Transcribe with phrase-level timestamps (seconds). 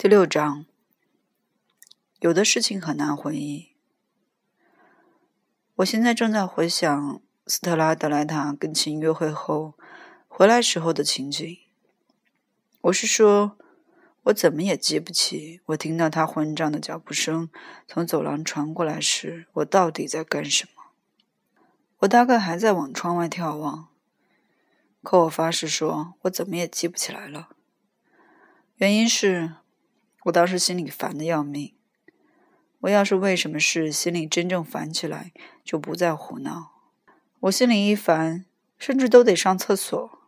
[0.00, 0.64] 第六章，
[2.20, 3.70] 有的事情很难回忆。
[5.74, 9.74] 我现在正在回想斯特拉德莱塔跟秦约会后
[10.28, 11.58] 回来时候的情景。
[12.82, 13.58] 我是说，
[14.22, 17.50] 我怎么也记不起，我听到他混账的脚步声
[17.88, 20.92] 从走廊传过来时，我到底在干什么。
[21.98, 23.88] 我大概还在往窗外眺望，
[25.02, 27.48] 可我发誓说，我怎么也记不起来了。
[28.76, 29.54] 原因是。
[30.28, 31.74] 我当时心里烦的要命。
[32.80, 35.32] 我要是为什么事心里真正烦起来，
[35.64, 36.72] 就不再胡闹。
[37.40, 38.44] 我心里一烦，
[38.78, 40.18] 甚至都得上厕所。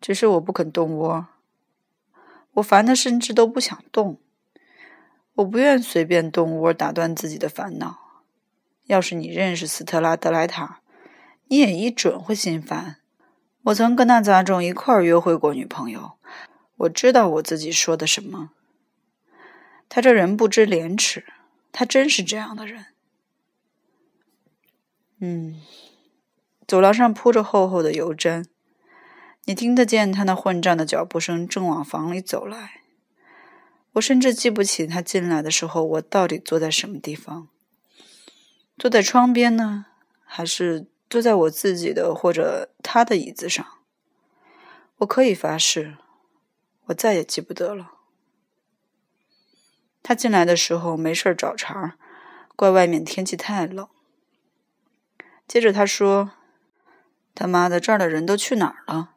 [0.00, 1.28] 只是我不肯动窝。
[2.54, 4.18] 我烦的甚至都不想动。
[5.34, 8.24] 我不愿随便动窝打断自己的烦恼。
[8.86, 10.80] 要是你认识斯特拉德莱塔，
[11.48, 12.96] 你也一准会心烦。
[13.64, 16.12] 我曾跟那杂种一块儿约会过女朋友。
[16.78, 18.50] 我知道我自己说的什么。
[19.90, 21.24] 他这人不知廉耻，
[21.72, 22.86] 他真是这样的人。
[25.18, 25.60] 嗯，
[26.66, 28.46] 走廊上铺着厚厚的油毡，
[29.44, 32.80] 你听得见他那混账的脚步声正往房里走来。
[33.94, 37.48] 我甚至记不起他进来的时候，我到底坐在什么地方。
[38.78, 39.86] 坐在窗边呢，
[40.24, 43.66] 还是坐在我自己的或者他的椅子上？
[44.98, 45.96] 我可以发誓，
[46.84, 47.99] 我再也记不得了。
[50.02, 51.96] 他进来的时候没事找茬，
[52.56, 53.88] 怪外面天气太冷。
[55.46, 56.32] 接着他说
[57.34, 59.14] ：“他妈的，这儿的人都去哪儿了？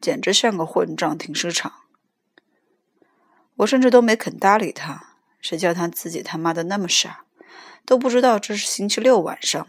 [0.00, 1.72] 简直像个混账停尸场。”
[3.56, 5.14] 我甚至都没肯搭理他。
[5.40, 7.24] 谁叫他自己他妈的那么傻，
[7.84, 9.68] 都不知道这是星期六晚上，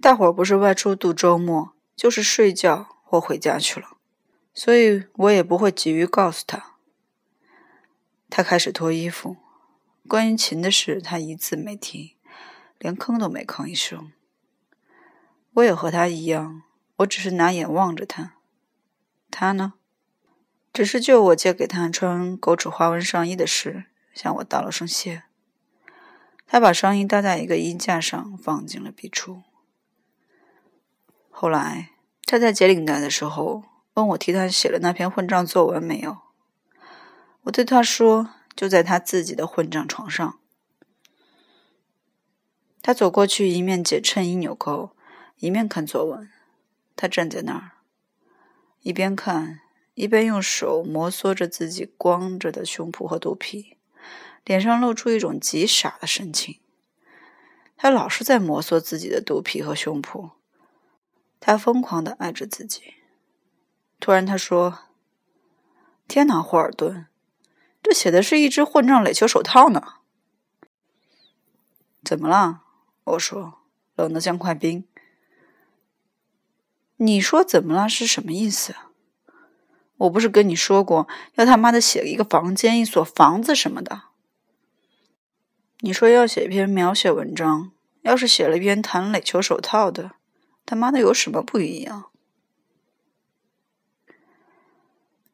[0.00, 3.98] 大伙儿不是外出度周末，就是睡觉或回家去了。
[4.54, 6.76] 所以我也不会急于告诉他。
[8.30, 9.36] 他开始脱衣服。
[10.10, 12.16] 关于琴的事，他一字没提，
[12.80, 14.10] 连吭都没吭一声。
[15.52, 16.64] 我也和他一样，
[16.96, 18.32] 我只是拿眼望着他。
[19.30, 19.74] 他呢，
[20.72, 25.22] 只是就我借给他穿狗齿花纹上衣的事，向我道了声谢。
[26.44, 29.42] 他把上衣搭在一个衣架上，放进了壁橱。
[31.30, 31.90] 后来
[32.24, 33.62] 他在解领带的时候，
[33.94, 36.18] 问我替他写了那篇混账作文没有。
[37.42, 38.30] 我对他说。
[38.54, 40.38] 就在他自己的混账床上，
[42.82, 44.96] 他走过去，一面解衬衣纽扣，
[45.36, 46.30] 一面看作文。
[46.96, 47.72] 他站在那儿，
[48.80, 49.60] 一边看，
[49.94, 53.78] 一边用手摩挲着自己光着的胸脯和肚皮，
[54.44, 56.60] 脸上露出一种极傻的神情。
[57.76, 60.32] 他老是在摩挲自己的肚皮和胸脯，
[61.38, 62.94] 他疯狂的爱着自己。
[63.98, 64.80] 突然，他说
[66.06, 67.06] ：“天哪，霍尔顿！”
[67.82, 69.94] 这写的是一只混账垒球手套呢？
[72.04, 72.62] 怎么了？
[73.04, 73.60] 我说，
[73.96, 74.86] 冷的像块冰。
[76.96, 78.74] 你说怎么了是什么意思？
[79.96, 84.04] 我不是跟你说过要他妈的写一个房间、一所房子什么的？
[85.80, 90.12] 你说要写一篇描写文章，要是写了一篇谈垒球手套的，
[90.64, 92.10] 他妈的有什么不一样？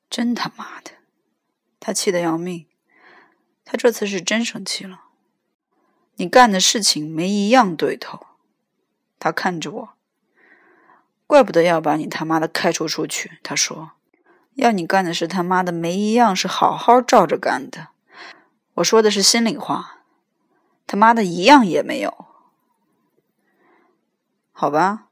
[0.09, 0.93] 真他妈的！
[1.87, 2.67] 他气得要命，
[3.65, 5.05] 他这次是真生气了。
[6.17, 8.27] 你干的事情没一样对头。
[9.21, 9.89] 他看着我，
[11.29, 13.39] 怪不得要把你他妈的开除出去。
[13.41, 13.93] 他说，
[14.55, 17.91] 要你干的事他妈的没一样是好好照着干的。
[18.75, 20.01] 我说的是心里话，
[20.89, 22.27] 他妈的一样也没有。
[24.51, 25.07] 好吧，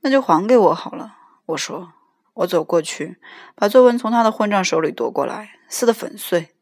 [0.00, 1.16] 那就还给我好了。
[1.46, 1.92] 我说。
[2.38, 3.18] 我走过去，
[3.56, 6.54] 把作文从他的混账手里夺过来，撕得粉碎。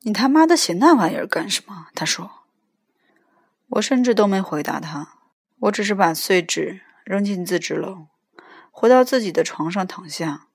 [0.00, 1.88] 你他妈的写那玩意儿干什么？
[1.94, 2.30] 他说。
[3.70, 5.18] 我甚至都没回答他，
[5.58, 8.06] 我只是把碎纸扔进自制楼，
[8.70, 10.46] 回到自己的床上躺下。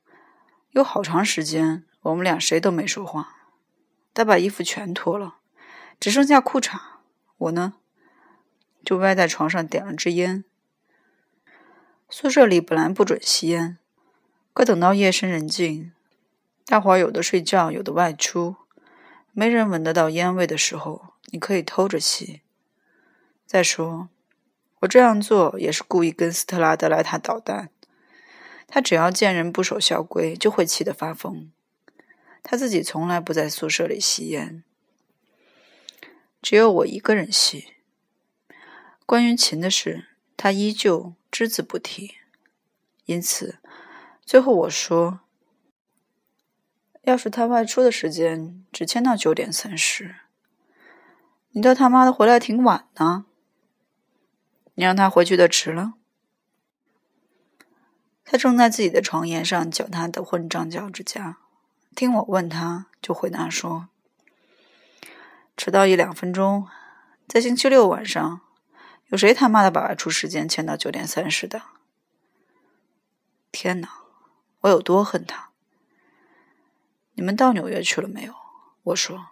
[0.72, 3.36] 有好长时间，我们俩谁都没说话。
[4.14, 5.36] 他把衣服全脱了，
[6.00, 6.80] 只剩下裤衩。
[7.38, 7.74] 我呢，
[8.84, 10.46] 就歪在床上点了支烟。
[12.14, 13.78] 宿舍里本来不准吸烟，
[14.54, 15.94] 可等到夜深人静，
[16.66, 18.58] 大伙儿有的睡觉，有的外出，
[19.32, 22.42] 没人闻得到烟味的时候，你可以偷着吸。
[23.46, 24.10] 再说，
[24.82, 27.70] 我这样做也是故意跟斯特拉德莱塔捣蛋。
[28.68, 31.50] 他只要见人不守校规，就会气得发疯。
[32.44, 34.66] 他自己从来不在宿舍里吸烟，
[36.42, 37.76] 只有我一个人吸。
[39.06, 41.14] 关于琴的事，他依旧。
[41.32, 42.16] 只字不提，
[43.06, 43.60] 因此，
[44.26, 45.22] 最后我说
[47.04, 50.16] ：“要是他外出的时间只签到九点三十，
[51.52, 53.26] 你叫他妈的回来挺晚呢。
[54.74, 55.94] 你让他回去的迟了。
[58.24, 61.38] 他正在自己的床沿上绞他的混账脚趾甲，
[61.96, 63.88] 听我问他，就回答说
[65.56, 66.68] ：“迟到一两分钟，
[67.28, 68.42] 在星期六晚上，
[69.12, 71.62] 有谁他妈的把外出时间签到九点三十的？
[73.52, 73.90] 天哪，
[74.62, 75.50] 我有多恨他！
[77.16, 78.34] 你们到纽约去了没有？”
[78.84, 79.32] 我说：“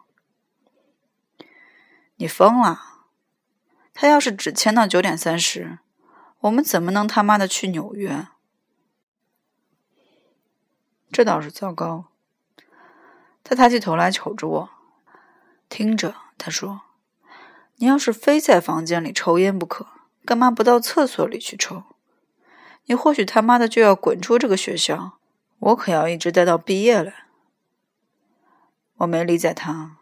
[2.17, 3.07] 你疯了！
[3.93, 5.79] 他要是只签到九点三十，
[6.41, 8.27] 我们怎么能他妈的去纽约？”
[11.09, 12.11] 这倒是糟糕。
[13.45, 14.69] 他抬起头来瞅着我，
[15.69, 16.81] 听着，他说
[17.81, 19.87] ：“你要是非在房间里抽烟不可，
[20.25, 21.83] 干嘛不到厕所里去抽？
[22.85, 25.17] 你或许他妈的就要滚出这个学校，
[25.59, 27.13] 我可要一直待到毕业了。”
[28.99, 29.97] 我没理睬他，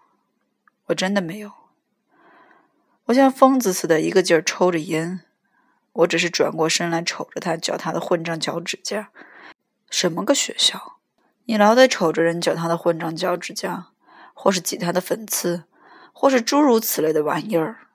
[0.88, 1.52] 我真的没有。
[3.06, 5.22] 我像疯子似的，一个劲儿抽着烟。
[5.94, 9.12] 我只是转过身来瞅着他脚踏的混账脚趾甲，
[9.92, 10.98] 什么个学校？
[11.46, 13.90] 你老得瞅着人脚他的混账脚趾甲，
[14.34, 15.66] 或是挤他的粉刺，
[16.20, 17.90] 或是诸如此类的玩意儿。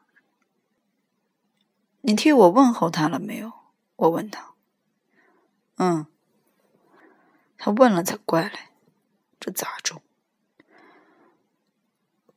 [2.03, 3.53] 你替我问候他了没有？
[3.97, 4.53] 我问他。
[5.79, 6.07] 嗯，
[7.59, 8.69] 他问了才怪嘞，
[9.41, 10.01] 这杂种。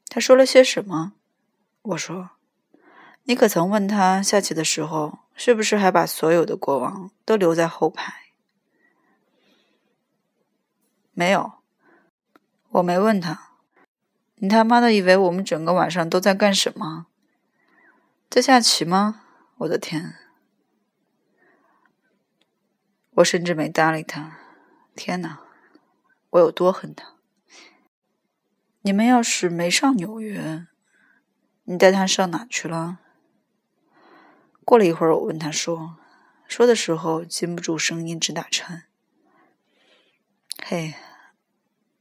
[0.09, 1.13] 他说了些什么？
[1.83, 2.31] 我说，
[3.25, 8.11] 你可曾问他下棋的时候，是不是还把所有的国王都留在后排？
[11.13, 11.59] 没有，
[12.69, 13.51] 我没问他。
[14.35, 17.07] 你他妈的以为我们整个晚上都在干什么？
[18.29, 19.21] 在下棋吗？
[19.59, 20.15] 我的天！
[23.11, 24.37] 我甚至没搭理他。
[24.93, 25.39] 天哪，
[26.31, 27.15] 我有多恨他！
[28.81, 30.67] 你们要是没上纽约，
[31.63, 32.99] 你带他上哪去了？
[34.65, 35.97] 过了一会儿，我问他说，
[36.47, 38.83] 说的时候禁不住声音直打颤。
[40.61, 40.95] 嘿，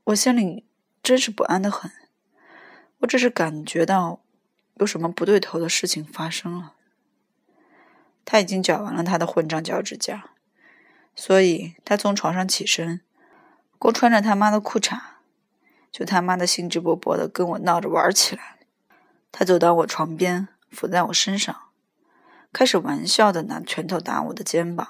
[0.05, 0.67] 我心里
[1.03, 1.91] 真是不安的很。
[3.05, 4.21] 我只是感觉到
[4.75, 6.75] 有什么不对头的事情发生了。
[8.25, 10.31] 他已经绞完了他的混账脚趾甲，
[11.15, 13.03] 所以他从床上起身，
[13.79, 14.99] 光穿着他妈的裤衩，
[15.93, 18.57] 就他妈的兴致勃勃的跟我闹着玩起来。
[19.31, 21.55] 他走到我床边，伏在我身上，
[22.53, 24.89] 开始玩笑的拿拳头打我的肩膀。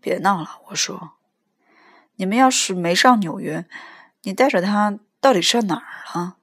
[0.00, 1.12] 别闹了，我说。
[2.16, 3.66] 你们要是没上纽约，
[4.22, 6.36] 你带着他到底上哪儿了？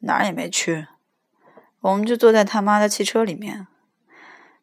[0.00, 0.86] 哪儿也没去，
[1.80, 3.66] 我们就坐在他妈的汽车里面。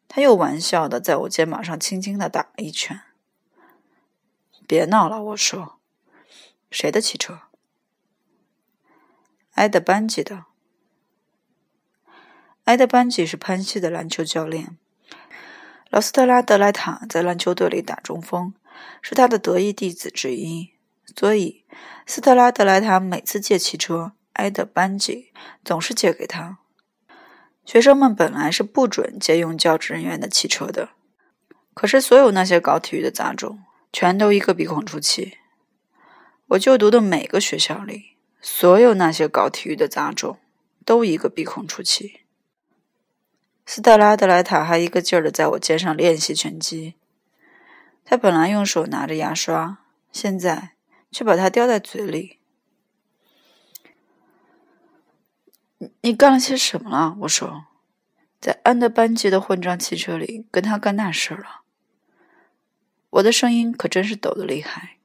[0.06, 3.00] 他又玩笑的在我肩膀上轻轻的打了一拳。
[4.68, 5.80] 别闹了，我说，
[6.70, 7.40] 谁的汽车？
[9.54, 10.44] 埃德班吉的。
[12.66, 14.78] 埃德班吉是潘西的篮球教练。
[15.88, 18.54] 老斯特拉德莱塔在篮球队里打中锋，
[19.02, 20.74] 是他的得意弟子之一。
[21.16, 21.64] 所以，
[22.06, 25.32] 斯特拉德莱塔每次借汽车，埃德班吉
[25.64, 26.58] 总是借给他。
[27.64, 30.90] 学生们本来是不准借用教职人员的汽车的，
[31.74, 33.60] 可是所有那些搞体育的杂种，
[33.92, 35.38] 全都一个鼻孔出气。
[36.48, 40.38] 我就读的每个学校里，所有那些搞体育的杂种，
[40.84, 42.22] 都一个鼻孔出气。
[43.66, 46.94] 斯特拉德莱塔还一个劲儿的在我肩上练习拳击。
[48.04, 49.78] 他本来用手拿着牙刷，
[50.10, 50.72] 现在
[51.10, 52.38] 却把它叼在嘴里。
[56.02, 57.16] 你干了些什么了？
[57.20, 57.66] 我说，
[58.40, 61.62] 在安德班级的混账汽车里跟他干那事儿了。
[63.10, 64.98] 我的声音可真是抖得厉害。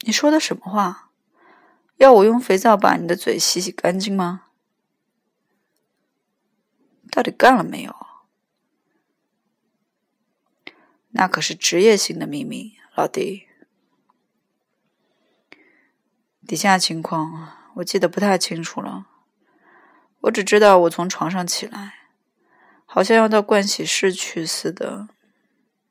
[0.00, 1.10] 你说的什么话？
[1.96, 4.48] 要我用肥皂把你的嘴洗洗干净吗？
[7.10, 7.96] 到底干了没有？
[11.10, 13.46] 那可是职业性的秘密，老弟。
[16.46, 19.06] 底下情况我记得不太清楚了，
[20.20, 21.92] 我只知道我从床上起来，
[22.86, 25.08] 好像要到盥洗室去似的，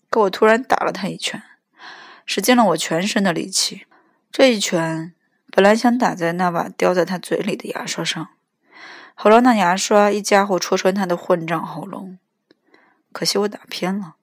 [0.09, 1.43] 可我突然打了他一拳，
[2.25, 3.85] 使尽了我全身的力气。
[4.31, 5.13] 这一拳
[5.51, 8.29] 本来想打在那把叼在他嘴里的牙刷上。
[9.13, 12.17] 好让那牙刷一家伙戳穿他的混账喉咙，
[13.12, 14.15] 可惜我打偏了，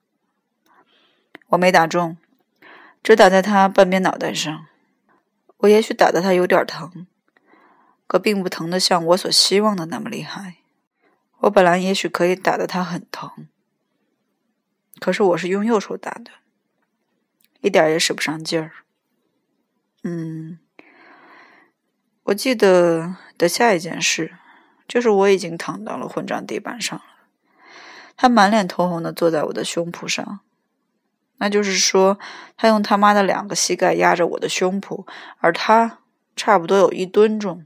[1.47, 2.17] 我没打中，
[3.03, 4.65] 只打在他半边脑袋上。
[5.57, 7.05] 我也许打得他有点疼，
[8.07, 10.55] 可并不疼得像我所希望的那么厉害。
[11.39, 13.47] 我本来也许可以打得他很疼，
[14.99, 16.31] 可是我是用右手打的，
[17.59, 18.71] 一点也使不上劲儿。
[20.03, 20.59] 嗯，
[22.23, 24.35] 我记得的下一件事，
[24.87, 27.05] 就是我已经躺到了混账地板上了。
[28.15, 30.41] 他满脸通红的坐在我的胸脯上，
[31.37, 32.17] 那就是说，
[32.55, 35.05] 他用他妈的两个膝盖压着我的胸脯，
[35.39, 35.99] 而他
[36.35, 37.65] 差不多有一吨重。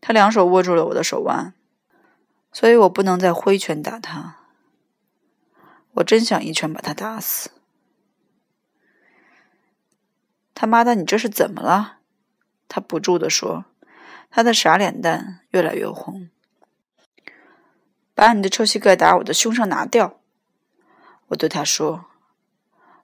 [0.00, 1.54] 他两手握住了我的手腕，
[2.52, 4.36] 所以我不能再挥拳打他。
[5.94, 7.50] 我真想一拳把他打死。
[10.54, 11.98] 他妈的，你这是怎么了？
[12.68, 13.64] 他不住地说，
[14.30, 16.30] 他的傻脸蛋越来越红。
[18.14, 20.20] 把你的臭膝盖打我的胸上拿掉！
[21.34, 22.06] 我对他说，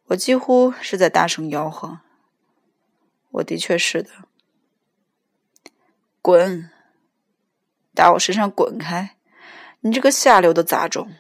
[0.06, 1.98] 我几乎是在大声吆喝。
[3.32, 4.10] 我的确是的。
[6.22, 6.70] 滚！
[7.92, 9.16] 打我身上滚开！
[9.80, 11.12] 你这个下流的杂种！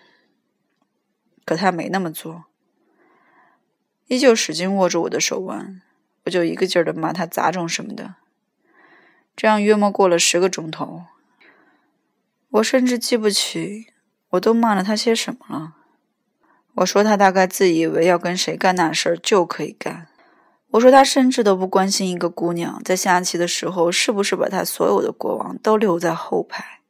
[1.44, 2.44] 可他没那么做，
[4.06, 5.82] 依旧使劲握住我的手腕。
[6.24, 8.14] 我就一个劲儿的骂他杂种什么的。
[9.34, 11.06] 这样约莫过了十个钟头。
[12.50, 13.92] 我甚至记不起
[14.30, 15.78] 我都骂了他些什么了。
[16.80, 20.08] 我说他大概自以为要跟谁干那事儿就可以干。
[20.70, 26.80] 我说他甚至都不关心一个姑娘在下棋的时候是不是把他所有的国王都留在后排，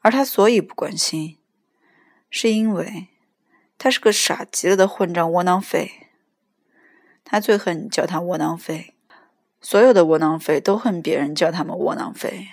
[0.00, 1.38] 而他所以不关心，
[2.30, 3.08] 是因为
[3.78, 6.08] 他是个傻极了的混账窝囊废。
[7.24, 8.94] 他最恨叫他窝囊废，
[9.60, 12.48] 所有的窝囊废都恨别人叫他们窝囊废。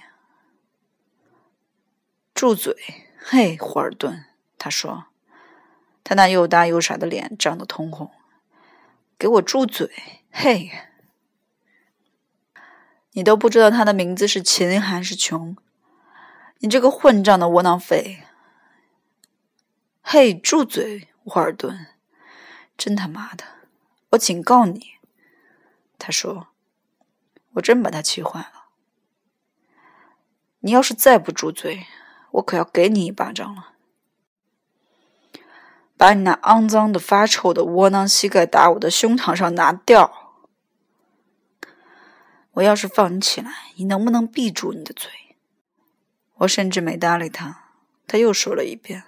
[2.34, 2.76] 住嘴！
[3.20, 4.26] 嘿，霍尔顿，
[4.58, 5.08] 他说，
[6.04, 8.12] 他那又大又傻的脸涨得通红。
[9.18, 9.92] 给我住嘴！
[10.32, 10.72] 嘿，
[13.12, 15.56] 你都不知道他的名字是秦还是琼？
[16.60, 18.24] 你这个混账的窝囊废！
[20.02, 21.88] 嘿，住嘴，沃尔顿！
[22.78, 23.44] 真他妈的，
[24.10, 24.94] 我警告你！
[26.00, 26.48] 他说，
[27.54, 28.70] 我真把他气坏了。
[30.62, 31.86] 你要是再不住嘴！
[32.32, 33.74] 我可要给你一巴掌了！
[36.02, 40.34] 把你那肮脏的、发臭的窝囊膝盖打我的胸膛上拿掉！
[42.54, 45.12] 我要是放你起来，你能不能闭住你的嘴？
[46.38, 47.76] 我甚至没搭理他，
[48.08, 49.04] 他又说了一遍：“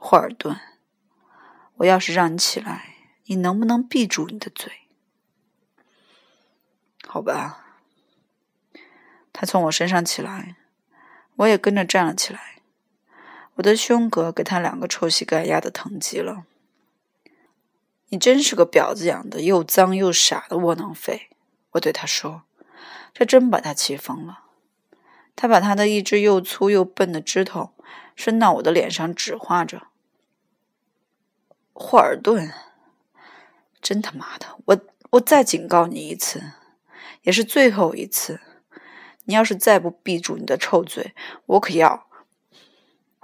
[0.00, 0.58] 霍尔顿，
[1.74, 2.94] 我要是让你起来，
[3.26, 4.72] 你能不能闭住你的嘴？”
[7.06, 7.66] 好吧，
[9.30, 10.56] 他从我身上起来。
[11.36, 12.53] 我也跟着站了起来，
[13.54, 16.44] 我的胸膈给他两个臭膝盖压得疼极了。
[18.08, 21.30] 你真是个婊子养的又脏又傻的窝囊废！
[21.72, 22.42] 我对他说，
[23.12, 24.44] 这真把他气疯了。
[25.36, 27.70] 他把他的一只又粗又笨的指头
[28.14, 29.88] 伸到我的脸上，指划着。
[31.72, 32.52] 霍尔顿，
[33.80, 34.46] 真他妈的！
[34.66, 34.80] 我
[35.10, 36.52] 我再警告你一次，
[37.22, 38.40] 也是最后一次。
[39.24, 41.14] 你要是再不闭住你的臭嘴，
[41.46, 42.06] 我可要……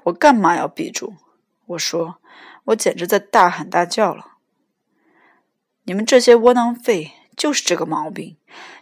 [0.04, 1.14] 我干嘛要闭住？
[1.66, 2.16] 我说，
[2.64, 4.38] 我简直在大喊大叫了。
[5.84, 8.36] 你们这些窝囊废就是这个毛病，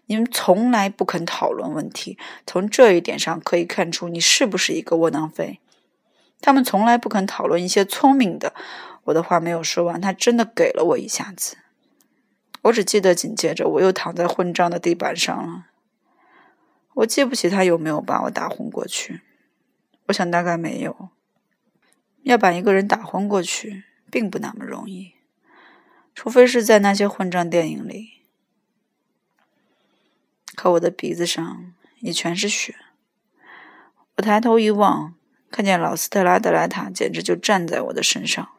[0.06, 2.18] 你们从来不肯讨论问题。
[2.46, 5.60] 从这一点上可以看出你是不是一个窝囊废。
[6.40, 8.54] 他们从来不肯讨论一些聪明的。
[9.04, 11.56] 我的话没有说完，他真的给了我一下子。
[12.62, 15.66] 我只记得紧接着我又躺在混账的地板上了。
[16.94, 19.22] 我记不起他有没有把我打昏过去，
[20.08, 21.08] 我想大概没有。
[22.24, 25.14] 要把一个人打昏过去，并不那么容易，
[26.14, 28.24] 除非是在那些混账电影里。
[30.54, 32.74] 可我的鼻子上已全是血。
[34.16, 35.14] 我抬头一望，
[35.50, 38.50] 看见老斯特拉德莱塔简直就站在我的身上，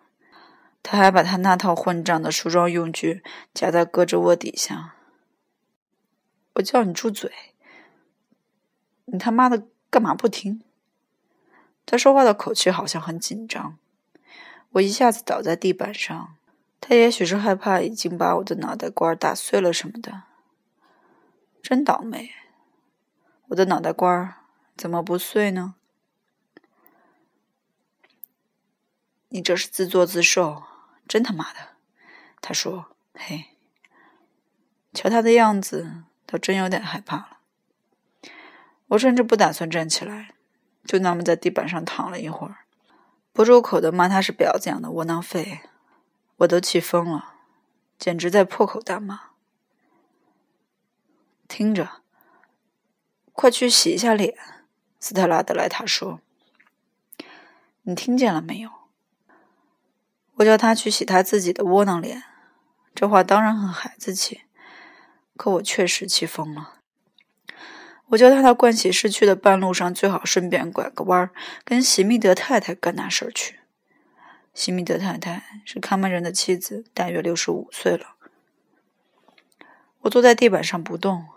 [0.81, 3.21] 他还把他那套混账的梳妆用具
[3.53, 4.95] 夹在胳肢窝底下。
[6.53, 7.31] 我叫你住嘴！
[9.05, 10.63] 你他妈的干嘛不听？
[11.89, 13.75] 他说话的口气好像很紧张。
[14.73, 16.35] 我一下子倒在地板上。
[16.79, 20.21] 他也许是害怕已经把我的脑袋瓜打碎了什么的。
[21.63, 22.31] 真倒霉！
[23.47, 24.43] 我的脑袋瓜
[24.77, 25.73] 怎么不碎呢？
[29.29, 30.61] 你这是自作自受！
[31.07, 31.59] 真他妈的！
[32.39, 33.57] 他说：“嘿，
[34.93, 37.39] 瞧他的样子，倒真有点害怕了。”
[38.89, 40.35] 我甚至不打算站起来，
[40.89, 42.65] 就那么在地板上躺了一会儿，
[43.31, 45.59] 不住口的骂他是婊子养的窝囊废，
[46.37, 47.35] 我都气疯了，
[47.99, 49.19] 简直在破口大骂。
[51.47, 52.01] 听着，
[53.33, 54.35] 快去洗一下脸，
[54.99, 56.21] 斯特拉德莱塔说
[57.85, 58.71] ：“你听见了没有？
[60.37, 62.23] 我叫他去洗他自己的窝囊脸，
[62.95, 64.41] 这话当然很孩子气，
[65.37, 66.78] 可我确实气疯了。
[68.09, 71.31] 我叫他到盥洗室去的半路上，最好顺便拐个弯儿，
[71.63, 73.59] 跟席密德太太干那事儿去。
[74.53, 78.15] 席密德太太是看门人的妻子，大约六十五岁了。
[80.01, 81.27] 我坐在地板上不动，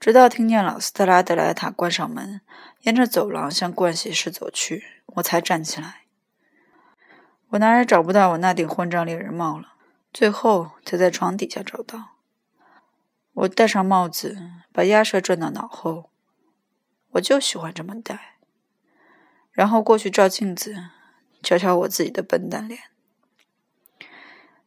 [0.00, 2.40] 直到听见老斯特拉德莱塔关上门，
[2.80, 4.84] 沿着走廊向盥洗室走去，
[5.16, 6.02] 我才站起来。
[7.50, 9.74] 我哪儿也找不到我那顶混账猎人帽了，
[10.10, 12.12] 最后才在床底下找到。
[13.34, 14.38] 我戴上帽子，
[14.72, 16.11] 把鸭舌转到脑后。
[17.12, 18.36] 我就喜欢这么戴，
[19.50, 20.74] 然后过去照镜子，
[21.42, 22.80] 瞧瞧我自己的笨蛋脸。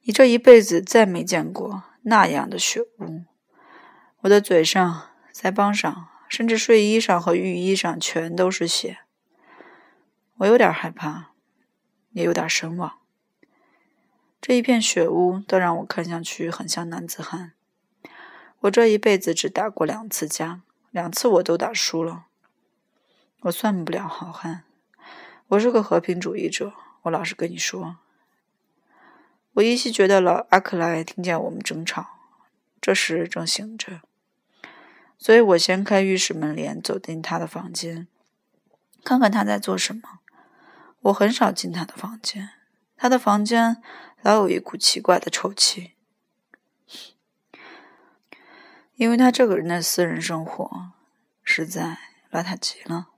[0.02, 3.24] 你这一辈子再没见过那样的血污，
[4.20, 9.00] 我的嘴上、腮帮上，甚至睡衣上和浴衣上全都是血。
[10.38, 11.32] 我有点害怕，
[12.12, 13.00] 也有点神往。
[14.40, 17.54] 这一片血污都让我看上去很像男子汉。
[18.60, 20.62] 我这一辈子只打过两次架，
[20.92, 22.28] 两次我都打输了。
[23.46, 24.64] 我算不了好汉，
[25.50, 26.74] 我是个和平主义者。
[27.04, 27.98] 我老实跟你说，
[29.54, 32.08] 我依稀觉得老阿克莱听见我们争吵，
[32.82, 34.02] 这时正醒着，
[35.20, 38.08] 所以我掀开浴室门帘，走进他的房间，
[39.04, 40.22] 看看他在做什么。
[41.02, 42.50] 我很少进他的房间，
[42.98, 43.80] 他的房间
[44.24, 45.92] 老有一股奇怪的臭气，
[48.96, 50.94] 因为他这个人的私人生活
[51.44, 52.00] 实在
[52.32, 53.10] 邋遢极了。